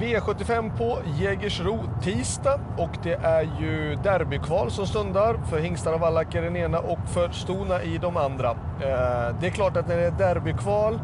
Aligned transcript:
V75 0.00 0.76
på 0.76 0.98
Jägersro 1.18 1.78
tisdag 2.02 2.60
och 2.76 2.90
det 3.02 3.12
är 3.12 3.42
ju 3.60 3.94
derbykval 3.94 4.70
som 4.70 4.86
stundar 4.86 5.36
för 5.50 5.58
hingstar 5.58 5.92
och 5.92 6.00
vallacker 6.00 6.42
i 6.42 6.44
den 6.44 6.56
ena 6.56 6.78
och 6.78 6.98
för 7.06 7.30
stona 7.30 7.82
i 7.82 7.98
de 7.98 8.16
andra. 8.16 8.50
Eh, 8.50 9.36
det 9.40 9.46
är 9.46 9.50
klart 9.50 9.76
att 9.76 9.88
när 9.88 9.96
det 9.96 10.06
är 10.06 10.10
derbykval 10.10 11.00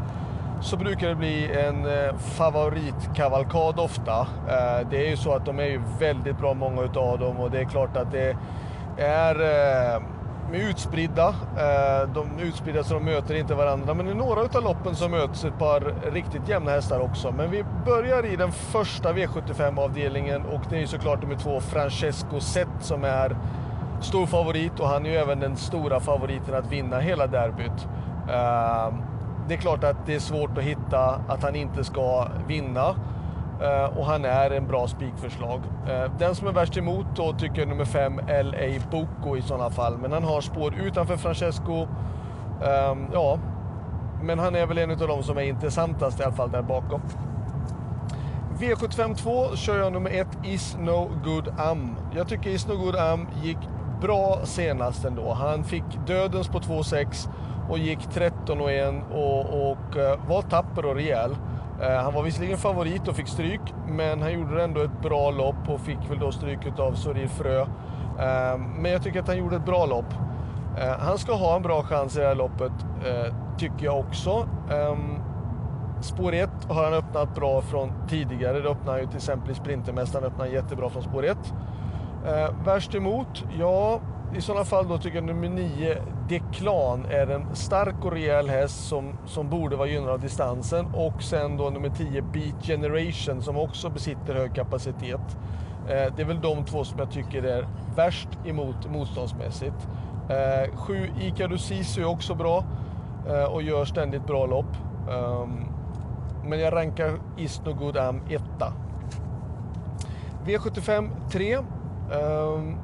så 0.60 0.76
brukar 0.76 1.08
det 1.08 1.14
bli 1.14 1.52
en 1.52 1.86
eh, 1.86 2.16
favoritkavalkad 2.16 3.80
ofta. 3.80 4.20
Eh, 4.48 4.88
det 4.90 5.06
är 5.06 5.10
ju 5.10 5.16
så 5.16 5.32
att 5.34 5.46
de 5.46 5.58
är 5.58 5.66
ju 5.66 5.82
väldigt 6.00 6.38
bra 6.38 6.54
många 6.54 6.82
utav 6.82 7.18
dem 7.18 7.36
och 7.36 7.50
det 7.50 7.60
är 7.60 7.64
klart 7.64 7.96
att 7.96 8.12
det 8.12 8.36
är 8.98 9.36
Eh, 10.46 10.52
de 10.52 10.58
är 10.58 10.70
utspridda. 10.70 11.34
De 12.14 12.38
är 12.38 12.42
utspridda 12.42 12.84
så 12.84 12.94
de 12.94 13.04
möter 13.04 13.34
inte 13.34 13.54
varandra. 13.54 13.94
Men 13.94 14.08
i 14.08 14.14
några 14.14 14.40
av 14.40 14.62
loppen 14.62 14.96
så 14.96 15.08
möts 15.08 15.44
ett 15.44 15.58
par 15.58 15.94
riktigt 16.12 16.48
jämna 16.48 16.70
hästar 16.70 17.00
också. 17.00 17.32
Men 17.32 17.50
vi 17.50 17.64
börjar 17.86 18.26
i 18.26 18.36
den 18.36 18.52
första 18.52 19.12
V75-avdelningen 19.12 20.44
och 20.44 20.60
det 20.70 20.76
är 20.76 20.80
ju 20.80 20.86
såklart 20.86 21.22
nummer 21.22 21.36
två 21.36 21.60
Francesco 21.60 22.40
Zet 22.40 22.68
som 22.80 23.04
är 23.04 23.36
stor 24.00 24.26
favorit 24.26 24.80
och 24.80 24.88
han 24.88 25.06
är 25.06 25.10
ju 25.10 25.16
även 25.16 25.40
den 25.40 25.56
stora 25.56 26.00
favoriten 26.00 26.54
att 26.54 26.72
vinna 26.72 26.98
hela 26.98 27.26
derbyt. 27.26 27.88
Eh, 28.28 28.94
det 29.48 29.54
är 29.54 29.58
klart 29.58 29.84
att 29.84 30.06
det 30.06 30.14
är 30.14 30.20
svårt 30.20 30.58
att 30.58 30.64
hitta 30.64 31.20
att 31.28 31.42
han 31.42 31.54
inte 31.56 31.84
ska 31.84 32.28
vinna. 32.46 32.94
Eh, 33.62 33.98
och 33.98 34.06
han 34.06 34.24
är 34.24 34.50
en 34.50 34.66
bra 34.66 34.88
spikförslag. 34.88 35.60
Eh, 35.88 36.10
den 36.18 36.34
som 36.34 36.48
är 36.48 36.52
värst 36.52 36.76
emot 36.76 37.06
då 37.16 37.32
tycker 37.32 37.58
jag 37.58 37.68
nummer 37.68 37.84
5, 37.84 38.20
LA 38.26 38.80
Boko 38.90 39.36
i 39.36 39.42
sådana 39.42 39.70
fall. 39.70 39.98
Men 39.98 40.12
han 40.12 40.24
har 40.24 40.40
spår 40.40 40.74
utanför 40.74 41.16
Francesco. 41.16 41.86
Ehm, 42.64 43.06
ja, 43.12 43.38
men 44.22 44.38
han 44.38 44.54
är 44.54 44.66
väl 44.66 44.78
en 44.78 44.90
av 44.90 45.08
de 45.08 45.22
som 45.22 45.38
är 45.38 45.42
intressantast 45.42 46.20
i 46.20 46.22
alla 46.22 46.32
fall 46.32 46.50
där 46.50 46.62
bakom. 46.62 47.00
V75 48.58 49.14
2 49.14 49.56
kör 49.56 49.78
jag 49.78 49.92
nummer 49.92 50.10
1, 50.10 50.26
Is 50.44 50.76
No 50.80 51.10
Good 51.24 51.48
Am. 51.58 51.96
Jag 52.14 52.28
tycker 52.28 52.50
Is 52.50 52.68
No 52.68 52.74
Good 52.74 52.96
Am 52.96 53.26
gick 53.42 53.58
bra 54.00 54.40
senast 54.44 55.04
ändå. 55.04 55.32
Han 55.32 55.64
fick 55.64 55.84
dödens 56.06 56.48
på 56.48 56.58
2,6 56.58 57.28
och 57.68 57.78
gick 57.78 57.98
13 58.12 58.60
och 58.60 58.72
1 58.72 58.94
och, 59.12 59.70
och 59.70 59.96
eh, 59.96 60.18
var 60.28 60.42
tapper 60.42 60.84
och 60.84 60.94
rejäl. 60.94 61.36
Eh, 61.82 62.02
han 62.02 62.14
var 62.14 62.22
visserligen 62.22 62.58
favorit 62.58 63.08
och 63.08 63.16
fick 63.16 63.28
stryk, 63.28 63.60
men 63.88 64.22
han 64.22 64.32
gjorde 64.32 64.62
ändå 64.62 64.80
ett 64.80 65.02
bra 65.02 65.30
lopp 65.30 65.68
och 65.68 65.80
fick 65.80 66.10
väl 66.10 66.18
då 66.18 66.32
stryk 66.32 66.78
av 66.78 66.92
Sorir 66.92 67.26
Frö. 67.26 67.60
Eh, 67.60 68.58
men 68.78 68.92
jag 68.92 69.02
tycker 69.02 69.20
att 69.20 69.28
han 69.28 69.38
gjorde 69.38 69.56
ett 69.56 69.66
bra 69.66 69.86
lopp. 69.86 70.12
Eh, 70.78 70.98
han 70.98 71.18
ska 71.18 71.34
ha 71.34 71.56
en 71.56 71.62
bra 71.62 71.82
chans 71.82 72.16
i 72.16 72.20
det 72.20 72.26
här 72.26 72.34
loppet, 72.34 72.72
tycker 73.58 73.84
jag 73.84 73.98
också. 73.98 74.48
Ehm, 74.70 75.18
spår 76.00 76.34
1 76.34 76.50
har 76.68 76.84
han 76.84 76.94
öppnat 76.94 77.34
bra 77.34 77.62
från 77.62 77.92
tidigare. 78.08 78.60
Det 78.60 78.68
öppnade 78.68 78.90
han 78.90 79.00
ju 79.00 79.06
till 79.06 79.16
exempel 79.16 79.50
i 79.50 79.54
Sprintermästaren, 79.54 80.24
öppnade 80.24 80.50
jättebra 80.50 80.90
från 80.90 81.02
spår 81.02 81.24
1. 81.24 81.54
Eh, 82.26 82.50
värst 82.64 82.94
emot? 82.94 83.44
Ja, 83.58 84.00
i 84.36 84.40
sådana 84.40 84.64
fall 84.64 84.88
då 84.88 84.98
tycker 84.98 85.16
jag 85.16 85.24
nummer 85.24 85.48
9, 85.48 85.96
Deklan, 86.28 87.04
är 87.04 87.26
en 87.26 87.56
stark 87.56 88.04
och 88.04 88.12
rejäl 88.12 88.48
häst 88.48 88.88
som, 88.88 89.12
som 89.26 89.50
borde 89.50 89.76
vara 89.76 89.88
gynnad 89.88 90.10
av 90.10 90.20
distansen. 90.20 90.86
Och 90.94 91.22
sen 91.22 91.56
då 91.56 91.70
nummer 91.70 91.88
10, 91.88 92.22
Beat 92.22 92.66
Generation, 92.66 93.42
som 93.42 93.56
också 93.56 93.90
besitter 93.90 94.34
hög 94.34 94.54
kapacitet. 94.54 95.36
Eh, 95.88 96.12
det 96.16 96.22
är 96.22 96.24
väl 96.24 96.40
de 96.40 96.64
två 96.64 96.84
som 96.84 96.98
jag 96.98 97.10
tycker 97.10 97.42
är 97.42 97.68
värst 97.96 98.28
emot 98.44 98.90
motståndsmässigt. 98.90 99.88
Eh, 100.28 100.76
7, 100.76 101.10
Ikaru 101.20 101.58
Sisu 101.58 102.00
är 102.00 102.06
också 102.06 102.34
bra 102.34 102.64
eh, 103.28 103.44
och 103.44 103.62
gör 103.62 103.84
ständigt 103.84 104.26
bra 104.26 104.46
lopp. 104.46 104.76
Um, 105.08 105.64
men 106.44 106.60
jag 106.60 106.74
rankar 106.74 107.18
Isno 107.36 107.72
Good 107.72 107.96
Am 107.96 108.20
etta. 108.30 108.72
V75 110.46 111.10
3. 111.30 111.58
Um, 112.12 112.76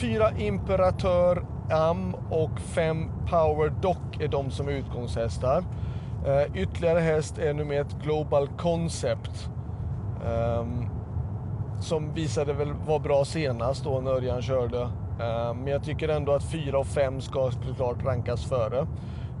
Fyra 0.00 0.30
Imperatör 0.38 1.44
Am 1.70 2.14
och 2.30 2.60
fem 2.60 3.10
Power 3.30 3.72
Dock 3.82 4.20
är 4.20 4.28
de 4.28 4.50
som 4.50 4.68
är 4.68 4.72
utgångshästar. 4.72 5.64
Uh, 6.26 6.56
ytterligare 6.56 6.98
häst 6.98 7.38
är 7.38 7.54
nummer 7.54 7.80
ett 7.80 7.96
Global 8.02 8.48
Concept. 8.48 9.50
Um, 10.26 10.88
som 11.80 12.14
visade 12.14 12.52
väl 12.52 12.72
var 12.86 12.98
bra 12.98 13.24
senast 13.24 13.84
då 13.84 14.00
när 14.00 14.10
Örjan 14.10 14.42
körde. 14.42 14.80
Uh, 14.80 15.54
men 15.54 15.66
jag 15.66 15.84
tycker 15.84 16.08
ändå 16.08 16.32
att 16.32 16.50
fyra 16.52 16.78
och 16.78 16.86
fem 16.86 17.20
ska 17.20 17.50
såklart 17.50 18.04
rankas 18.04 18.44
före. 18.44 18.86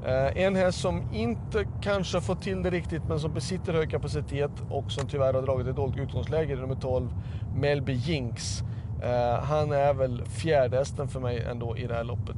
Eh, 0.06 0.42
en 0.42 0.56
häst 0.56 0.80
som 0.80 1.02
inte 1.12 1.64
kanske 1.82 2.20
fått 2.20 2.42
till 2.42 2.62
det 2.62 2.70
riktigt 2.70 3.02
men 3.08 3.20
som 3.20 3.34
besitter 3.34 3.72
hög 3.72 3.90
kapacitet 3.90 4.50
och 4.70 4.92
som 4.92 5.08
tyvärr 5.08 5.34
har 5.34 5.42
dragit 5.42 5.66
ett 5.66 5.76
dåligt 5.76 5.98
utgångsläge 5.98 6.52
är 6.52 6.56
nummer 6.56 6.74
12 6.74 7.08
Melby 7.54 7.92
Jinx. 7.92 8.60
Eh, 9.02 9.44
han 9.44 9.72
är 9.72 9.94
väl 9.94 10.24
fjärde 10.24 10.76
hästen 10.76 11.08
för 11.08 11.20
mig 11.20 11.44
ändå 11.50 11.76
i 11.76 11.86
det 11.86 11.94
här 11.94 12.04
loppet. 12.04 12.36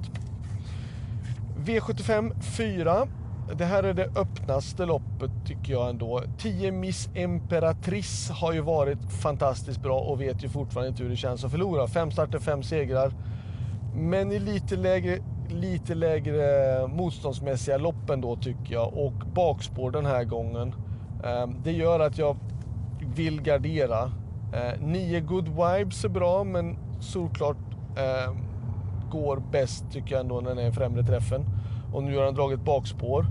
V75 1.65 2.41
4. 2.41 3.07
Det 3.55 3.65
här 3.65 3.83
är 3.83 3.95
det 3.95 4.09
öppnaste 4.17 4.87
loppet 4.87 5.31
tycker 5.47 5.73
jag 5.73 5.91
ändå. 5.91 6.23
10 6.39 6.73
Miss 6.73 7.09
Emperatrice 7.15 8.31
har 8.31 8.53
ju 8.53 8.61
varit 8.61 9.13
fantastiskt 9.23 9.83
bra 9.83 10.01
och 10.01 10.21
vet 10.21 10.45
ju 10.45 10.49
fortfarande 10.49 10.89
inte 10.89 11.03
hur 11.03 11.11
det 11.11 11.17
känns 11.17 11.45
att 11.45 11.51
förlora. 11.51 11.87
Fem 11.87 12.11
starter, 12.11 12.39
fem 12.39 12.63
segrar. 12.63 13.13
Men 13.95 14.33
i 14.33 14.39
lite 14.39 14.77
lägre, 14.77 15.19
lite 15.49 15.95
lägre 15.95 16.87
motståndsmässiga 16.87 17.77
loppen 17.79 18.21
då 18.21 18.37
tycker 18.37 18.75
jag 18.75 18.95
och 18.95 19.13
bakspår 19.35 19.91
den 19.91 20.07
här 20.07 20.25
gången. 20.25 20.75
Ehm, 21.25 21.55
det 21.65 21.73
gör 21.73 22.01
att 22.01 22.19
jag 22.19 22.37
vill 23.15 23.43
gardera 23.43 24.13
ehm, 24.55 24.81
nio 24.81 25.21
Good 25.21 25.49
Vibes 25.49 26.05
är 26.05 26.09
bra, 26.09 26.45
men 26.45 26.77
solklart 27.01 27.57
ehm, 27.97 28.37
går 29.11 29.43
bäst 29.53 29.85
tycker 29.93 30.13
jag 30.13 30.21
ändå 30.21 30.41
när 30.41 30.49
den 30.49 30.59
är 30.59 30.69
i 30.69 30.73
främre 30.73 31.03
träffen. 31.03 31.45
Och 31.93 32.03
nu 32.03 32.17
har 32.17 32.25
han 32.25 32.35
dragit 32.35 32.65
bakspår. 32.65 33.27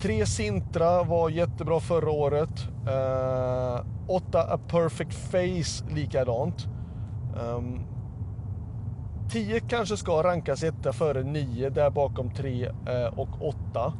Tre 0.00 0.26
Sintra 0.26 1.02
var 1.02 1.30
jättebra 1.30 1.80
förra 1.80 2.10
året. 2.10 2.68
Eh, 2.86 3.84
åtta 4.08 4.54
A 4.54 4.58
Perfect 4.68 5.14
Face 5.14 5.94
likadant. 5.94 6.66
Um, 7.40 7.80
10 9.30 9.60
kanske 9.60 9.96
ska 9.96 10.22
rankas 10.22 10.62
etta 10.62 10.92
före 10.92 11.22
9, 11.22 11.70
där 11.70 11.90
bakom 11.90 12.30
3 12.30 12.64
eh, 12.64 13.18
och 13.18 13.28
8. 13.40 13.92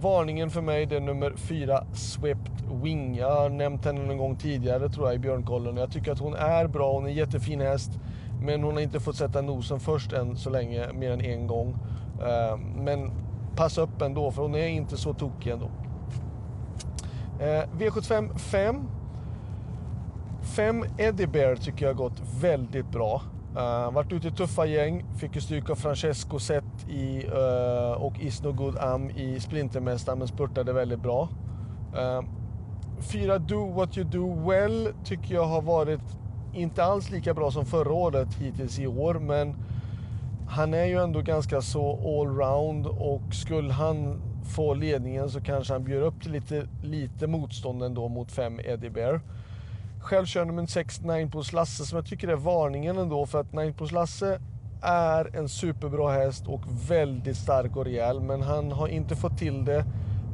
Varningen 0.00 0.50
för 0.50 0.60
mig 0.60 0.86
det 0.86 0.96
är 0.96 1.00
nummer 1.00 1.32
4, 1.36 1.84
Swept 1.92 2.64
Wing. 2.82 3.16
Jag 3.16 3.30
har 3.30 3.48
nämnt 3.48 3.84
henne 3.84 4.04
någon 4.04 4.18
gång 4.18 4.36
tidigare 4.36 4.88
tror 4.88 5.06
jag 5.06 5.14
i 5.14 5.18
Björnkollen. 5.18 5.76
Jag 5.76 5.92
tycker 5.92 6.12
att 6.12 6.18
hon 6.18 6.34
är 6.34 6.66
bra, 6.66 6.92
hon 6.92 7.04
är 7.04 7.08
en 7.08 7.14
jättefin 7.14 7.60
häst. 7.60 7.90
Men 8.42 8.62
hon 8.62 8.74
har 8.74 8.80
inte 8.80 9.00
fått 9.00 9.16
sätta 9.16 9.40
nosen 9.40 9.80
först 9.80 10.12
än 10.12 10.36
så 10.36 10.50
länge, 10.50 10.92
mer 10.92 11.10
än 11.10 11.20
en 11.20 11.46
gång. 11.46 11.76
Eh, 12.20 12.56
men 12.76 13.10
passa 13.56 13.80
upp 13.80 14.02
ändå, 14.02 14.30
för 14.30 14.42
hon 14.42 14.54
är 14.54 14.66
inte 14.66 14.96
så 14.96 15.14
tokig 15.14 15.50
ändå. 15.50 15.70
V75 17.78 18.38
5. 18.38 18.88
5 20.42 20.84
Eddie 20.98 21.26
Bear 21.26 21.56
tycker 21.56 21.86
jag 21.86 21.94
har 21.94 21.98
gått 21.98 22.22
väldigt 22.40 22.90
bra. 22.90 23.22
Eh, 23.56 23.62
uh, 23.62 23.92
varit 23.92 24.12
ute 24.12 24.28
i 24.28 24.30
tuffa 24.30 24.66
gäng, 24.66 25.04
fick 25.16 25.34
ju 25.34 25.40
stryk 25.40 25.70
av 25.70 25.74
Francesco 25.74 26.38
Zet 26.38 26.88
i, 26.88 27.26
uh, 27.26 27.92
och 27.92 28.20
Isno 28.20 28.52
Good 28.52 28.78
Am 28.78 29.10
i 29.10 29.40
Sprintermästaren 29.40 30.18
men 30.18 30.28
spurtade 30.28 30.72
väldigt 30.72 31.00
bra. 31.00 31.28
Uh, 31.94 32.22
fyra 33.12 33.38
Do 33.38 33.72
What 33.72 33.98
You 33.98 34.08
Do 34.08 34.48
Well 34.48 34.88
tycker 35.04 35.34
jag 35.34 35.44
har 35.44 35.62
varit 35.62 36.00
inte 36.54 36.84
alls 36.84 37.10
lika 37.10 37.34
bra 37.34 37.50
som 37.50 37.66
förra 37.66 37.92
året 37.92 38.34
hittills 38.34 38.78
i 38.78 38.86
år 38.86 39.14
men 39.14 39.54
han 40.48 40.74
är 40.74 40.84
ju 40.84 41.02
ändå 41.02 41.20
ganska 41.20 41.60
så 41.60 41.92
allround 42.20 42.86
och 42.86 43.34
skulle 43.34 43.72
han 43.72 44.22
få 44.56 44.74
ledningen 44.74 45.30
så 45.30 45.40
kanske 45.40 45.72
han 45.72 45.84
bjuder 45.84 46.06
upp 46.06 46.22
till 46.22 46.32
lite, 46.32 46.66
lite 46.82 47.26
motstånd 47.26 47.82
ändå 47.82 48.08
mot 48.08 48.32
fem 48.32 48.60
Eddie 48.64 48.90
Bear. 48.90 49.20
Själv 50.02 50.26
kör 50.26 50.44
nummer 50.44 50.66
6 50.66 51.00
Ninepost 51.00 51.52
Lasse 51.52 51.84
som 51.84 51.96
jag 51.96 52.06
tycker 52.06 52.28
är 52.28 52.36
varningen 52.36 52.98
ändå 52.98 53.26
för 53.26 53.40
att 53.40 53.52
Ninepost 53.52 53.92
Lasse 53.92 54.40
är 54.82 55.36
en 55.36 55.48
superbra 55.48 56.12
häst 56.12 56.46
och 56.46 56.60
väldigt 56.88 57.36
stark 57.36 57.76
och 57.76 57.84
rejäl 57.84 58.20
men 58.20 58.42
han 58.42 58.72
har 58.72 58.88
inte 58.88 59.16
fått 59.16 59.38
till 59.38 59.64
det. 59.64 59.84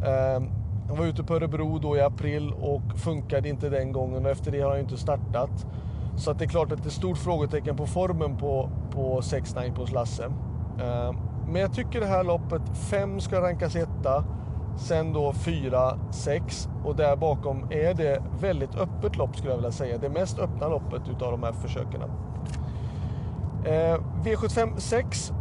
Ehm, 0.06 0.48
han 0.88 0.96
var 0.98 1.06
ute 1.06 1.24
på 1.24 1.34
Örebro 1.34 1.78
då 1.78 1.96
i 1.96 2.00
april 2.00 2.52
och 2.52 2.82
funkade 2.96 3.48
inte 3.48 3.68
den 3.68 3.92
gången 3.92 4.24
och 4.24 4.30
efter 4.30 4.52
det 4.52 4.60
har 4.60 4.70
han 4.70 4.80
inte 4.80 4.96
startat. 4.96 5.66
Så 6.16 6.30
att 6.30 6.38
det 6.38 6.44
är 6.44 6.48
klart 6.48 6.72
att 6.72 6.82
det 6.82 6.88
är 6.88 6.90
stort 6.90 7.18
frågetecken 7.18 7.76
på 7.76 7.86
formen 7.86 8.36
på, 8.36 8.70
på 8.90 9.22
6 9.22 9.54
9 9.54 9.86
Lasse. 9.92 10.24
Ehm, 10.24 11.16
men 11.48 11.62
jag 11.62 11.74
tycker 11.74 12.00
det 12.00 12.06
här 12.06 12.24
loppet, 12.24 12.62
5 12.90 13.20
ska 13.20 13.40
rankas 13.40 13.76
etta. 13.76 14.24
Sen 14.78 15.12
då 15.12 15.32
4, 15.32 15.98
6 16.10 16.68
och 16.84 16.96
där 16.96 17.16
bakom 17.16 17.66
är 17.70 17.94
det 17.94 18.22
väldigt 18.40 18.74
öppet 18.76 19.16
lopp 19.16 19.36
skulle 19.36 19.50
jag 19.50 19.56
vilja 19.56 19.72
säga. 19.72 19.98
Det 19.98 20.08
mest 20.08 20.38
öppna 20.38 20.68
loppet 20.68 21.02
utav 21.08 21.30
de 21.30 21.42
här 21.42 21.52
försöken. 21.52 22.02
Eh, 23.64 23.96
V75 24.24 24.76
6. 24.78 25.32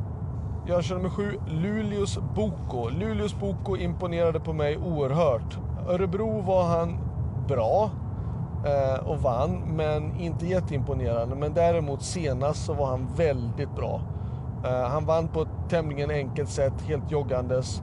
Jag 0.67 0.83
kör 0.83 0.95
nummer 0.95 1.09
7, 1.09 1.39
Luleås 1.47 2.19
Boko. 2.35 2.89
Luleås 2.89 3.39
Boko 3.39 3.77
imponerade 3.77 4.39
på 4.39 4.53
mig 4.53 4.77
oerhört. 4.77 5.57
Örebro 5.89 6.41
var 6.41 6.63
han 6.63 6.99
bra. 7.47 7.91
eh, 8.65 9.07
och 9.07 9.21
vann, 9.21 9.51
men 9.75 10.19
inte 10.19 10.45
jätteimponerande. 10.47 11.35
Men 11.35 11.53
däremot 11.53 12.01
senast 12.01 12.65
så 12.65 12.73
var 12.73 12.87
han 12.87 13.07
väldigt 13.17 13.75
bra. 13.75 14.01
Eh, 14.65 14.89
han 14.89 15.05
vann 15.05 15.27
på 15.27 15.41
ett 15.41 15.69
tämligen 15.69 16.11
enkelt 16.11 16.49
sätt, 16.49 16.73
helt 16.87 17.11
joggandes. 17.11 17.81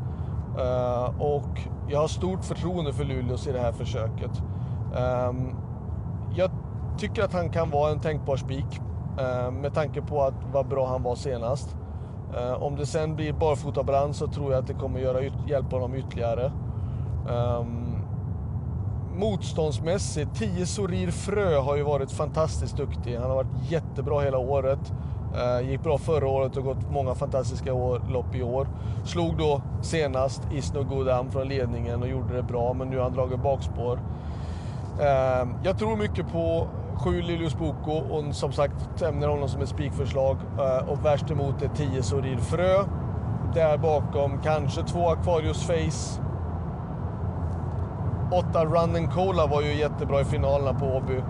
Eh, 0.59 1.21
och 1.21 1.61
jag 1.89 2.01
har 2.01 2.09
stort 2.09 2.45
förtroende 2.45 2.93
för 2.93 3.05
Luleås 3.05 3.47
i 3.47 3.53
det 3.53 3.61
här 3.61 3.73
försöket. 3.73 4.43
Ehm, 4.97 5.55
jag 6.35 6.51
tycker 6.99 7.23
att 7.23 7.33
han 7.33 7.51
kan 7.51 7.71
vara 7.71 7.91
en 7.91 8.01
tänkbar 8.01 8.37
spik 8.37 8.81
eh, 9.19 9.51
med 9.51 9.75
tanke 9.75 10.03
på 10.03 10.23
att 10.23 10.35
vad 10.53 10.69
bra 10.69 10.87
han 10.87 11.03
var 11.03 11.15
senast. 11.15 11.77
Eh, 12.37 12.63
om 12.63 12.77
det 12.77 12.87
sen 12.87 13.17
blir 13.17 13.33
barfotabrand 13.33 14.17
så 14.17 14.27
tror 14.27 14.53
jag 14.53 14.61
att 14.61 14.67
det 14.67 14.75
kommer 14.75 15.01
göra, 15.01 15.21
hjälpa 15.47 15.77
honom 15.77 15.95
ytterligare. 15.95 16.53
Um, 17.29 17.95
motståndsmässigt, 19.17 20.35
10 20.35 20.67
Sorir 20.67 21.11
Frö 21.11 21.59
har 21.59 21.77
ju 21.77 21.83
varit 21.83 22.11
fantastiskt 22.11 22.77
duktig. 22.77 23.17
Han 23.17 23.31
har 23.31 23.37
varit 23.37 23.71
jättebra 23.71 24.21
hela 24.21 24.39
året. 24.39 24.93
Eh, 25.35 25.71
gick 25.71 25.83
bra 25.83 25.99
förra 25.99 26.29
året 26.29 26.57
och 26.57 26.65
gått 26.65 26.91
många 26.91 27.15
fantastiska 27.15 27.73
år, 27.75 28.01
lopp 28.09 28.35
i 28.35 28.43
år. 28.43 28.69
Slog 29.05 29.37
då 29.39 29.63
senast 29.83 30.43
Isno 30.53 30.83
Godam 30.83 31.31
från 31.31 31.49
ledningen 31.49 32.03
och 32.03 32.09
gjorde 32.09 32.37
det 32.37 32.43
bra, 32.43 32.73
men 32.73 32.89
nu 32.89 32.97
har 32.97 33.03
han 33.03 33.13
dragit 33.13 33.43
bakspår. 33.43 34.01
Ehm, 35.01 35.55
jag 35.63 35.79
tror 35.79 35.97
mycket 35.97 36.33
på 36.33 36.69
sju 37.05 37.23
Lilius 37.23 37.59
Boko 37.59 37.93
och 37.93 38.35
som 38.35 38.53
sagt 38.53 39.01
nämner 39.01 39.29
honom 39.29 39.49
som 39.49 39.63
ett 39.63 39.69
spikförslag. 39.69 40.37
Eh, 40.59 40.89
och 40.89 41.05
värst 41.05 41.31
emot 41.31 41.63
är 41.63 41.69
10 41.69 42.03
Sorir 42.03 42.37
Frö. 42.37 42.85
Där 43.55 43.79
bakom 43.79 44.43
kanske 44.43 44.83
två 44.83 45.09
Aquarius 45.09 45.67
Face 45.67 46.23
Åtta 48.33 48.65
Run 48.65 48.97
and 48.97 49.13
Cola 49.13 49.47
var 49.47 49.63
ju 49.63 49.75
jättebra 49.75 50.21
i 50.21 50.25
finalerna 50.25 50.75
på 50.75 50.87
Åby. 50.87 51.23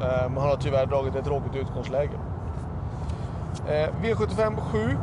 Men 0.00 0.36
han 0.36 0.48
har 0.48 0.56
tyvärr 0.56 0.86
dragit 0.86 1.16
ett 1.16 1.24
tråkigt 1.24 1.56
utgångsläge. 1.56 2.18
Eh, 3.68 3.88
V75 4.02 4.60
7. 4.60 4.96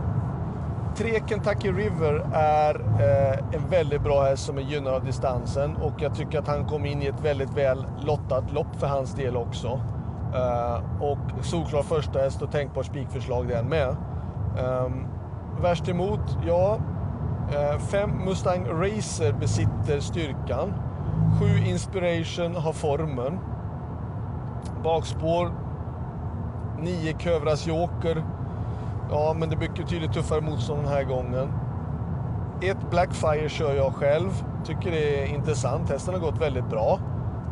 3 0.96 1.22
Kentucky 1.28 1.72
River 1.72 2.26
är 2.34 2.76
eh, 2.76 3.56
en 3.56 3.70
väldigt 3.70 4.02
bra 4.02 4.24
häst 4.24 4.46
som 4.46 4.58
är 4.58 4.62
gynnad 4.62 4.94
av 4.94 5.06
distansen 5.06 5.76
och 5.76 5.94
jag 5.98 6.16
tycker 6.16 6.40
att 6.40 6.48
han 6.48 6.66
kom 6.66 6.86
in 6.86 7.02
i 7.02 7.06
ett 7.06 7.26
väldigt 7.26 7.58
väl 7.58 7.86
lottat 8.02 8.52
lopp 8.52 8.76
för 8.76 8.88
hans 8.88 9.14
del 9.14 9.38
också. 9.38 9.82
Eh, 10.34 11.04
och 11.04 11.46
solklar 11.46 11.82
första 11.82 12.20
häst 12.20 12.42
och 12.42 12.52
tänkbart 12.52 12.86
spikförslag 12.86 13.48
den 13.48 13.66
med. 13.70 13.96
Ehm, 14.60 15.08
värst 15.62 15.90
emot, 15.90 16.38
ja. 16.48 16.78
Eh, 17.52 17.80
fem 17.80 18.10
Mustang 18.26 18.66
Racer 18.66 19.34
besitter 19.34 20.00
styrkan. 20.00 20.74
7 21.40 21.70
Inspiration 21.70 22.56
har 22.56 22.74
formen. 22.74 23.40
Bakspår. 24.84 25.52
9 26.80 27.14
Kövras 27.18 27.68
Joker. 27.68 28.24
Ja, 29.10 29.36
men 29.40 29.50
det 29.50 29.56
blir 29.56 29.70
betydligt 29.70 30.14
tuffare 30.14 30.42
motstånd 30.42 30.84
den 30.84 30.94
här 30.94 31.04
gången. 31.04 31.54
Ett 32.62 32.90
Blackfire 32.90 33.50
kör 33.50 33.76
jag 33.76 33.94
själv. 33.94 34.30
Tycker 34.66 34.92
det 34.92 35.24
är 35.24 35.36
intressant. 35.36 35.90
Hästen 35.90 36.14
har 36.14 36.22
gått 36.22 36.42
väldigt 36.42 36.70
bra. 36.70 37.00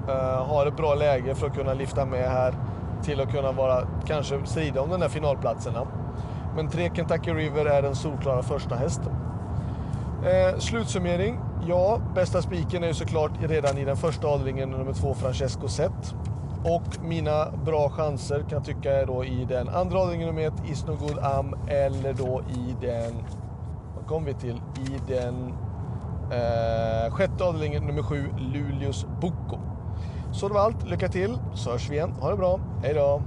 Uh, 0.08 0.48
har 0.48 0.66
ett 0.66 0.78
bra 0.78 0.96
läge 0.96 1.36
för 1.36 1.48
att 1.48 1.56
kunna 1.56 1.74
lyfta 1.74 2.06
med 2.06 2.30
här 2.30 2.54
till 3.04 3.22
att 3.22 3.32
kunna 3.32 3.52
vara, 3.52 3.88
kanske 4.06 4.46
strida 4.46 4.82
om 4.82 4.90
den 4.90 5.00
där 5.00 5.10
finalplatserna. 5.10 5.88
Men 6.56 6.70
3 6.70 6.92
Kentucky 6.96 7.34
River 7.34 7.66
är 7.66 7.82
den 7.82 7.96
solklara 7.96 8.44
första 8.44 8.76
hästen. 8.76 9.14
Eh, 10.26 10.60
slutsummering. 10.60 11.40
Ja, 11.68 12.02
bästa 12.16 12.42
spiken 12.42 12.84
är 12.84 12.88
ju 12.88 12.94
såklart 12.94 13.32
redan 13.42 13.78
i 13.78 13.86
den 13.86 13.98
första 13.98 14.28
avdelningen, 14.28 14.70
nummer 14.70 14.94
två 14.94 15.14
Francesco 15.14 15.68
Zet. 15.68 16.16
Och 16.64 17.04
mina 17.04 17.52
bra 17.66 17.90
chanser 17.90 18.40
kan 18.40 18.50
jag 18.50 18.66
tycka 18.66 18.92
är 18.92 19.06
då 19.06 19.26
i 19.26 19.46
den 19.46 19.70
andra 19.70 20.00
avdelningen 20.00 20.36
nummer 20.36 20.48
ett, 20.48 20.86
Good 21.00 21.20
Am, 21.20 21.56
eller 21.68 22.14
då 22.14 22.42
i 22.50 22.76
den, 22.82 23.14
vad 23.96 24.08
kom 24.08 24.26
vi 24.26 24.34
till, 24.34 24.62
i 24.78 25.14
den 25.14 25.54
eh, 26.32 27.12
sjätte 27.12 27.44
avdelningen 27.44 27.84
nummer 27.84 28.04
sju, 28.04 28.26
Luleås 28.38 29.06
Boko. 29.22 29.60
Så 30.32 30.48
det 30.48 30.54
var 30.54 30.62
allt, 30.62 30.90
lycka 30.90 31.08
till, 31.08 31.38
så 31.54 31.72
hörs 31.72 31.90
vi 31.90 31.96
igen, 31.96 32.12
ha 32.12 32.30
det 32.30 32.38
bra, 32.38 32.60
hej 32.84 32.94
då! 32.94 33.22